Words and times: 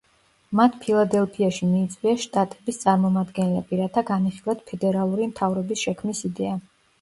მათ 0.59 0.77
ფილადელფიაში 0.85 1.67
მიიწვიეს 1.73 2.23
შტატების 2.23 2.81
წარმომადგენლები, 2.85 3.79
რათა 3.83 4.05
განეხილათ 4.09 4.65
ფედერალური 4.73 5.29
მთავრობის 5.35 5.85
შექმნის 5.87 6.25
იდეა. 6.33 6.57